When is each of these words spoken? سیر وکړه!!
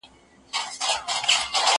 سیر 0.79 0.99
وکړه!! 1.07 1.67